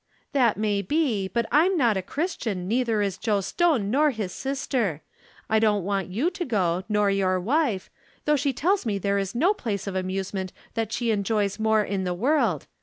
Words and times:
"That 0.33 0.57
may 0.57 0.81
be, 0.81 1.27
but 1.27 1.45
I'm 1.51 1.77
not 1.77 1.95
a 1.95 2.01
Christian, 2.01 2.67
nei 2.67 2.83
ther 2.83 3.03
is 3.03 3.19
Joe 3.19 3.39
Stone 3.39 3.91
nor 3.91 4.09
his 4.09 4.31
sister. 4.31 5.03
I 5.47 5.59
don't 5.59 5.83
want 5.83 6.07
you 6.09 6.31
to 6.31 6.43
go 6.43 6.83
nor 6.89 7.11
your 7.11 7.39
wife, 7.39 7.91
though 8.25 8.35
she 8.35 8.51
tells 8.51 8.83
me 8.83 8.97
there 8.97 9.19
is 9.19 9.35
no 9.35 9.53
place 9.53 9.85
of 9.85 9.95
amusement 9.95 10.53
that 10.73 10.91
she 10.91 11.11
enjoys 11.11 11.59
more 11.59 11.83
in 11.83 12.03
the 12.03 12.15
world. 12.15 12.65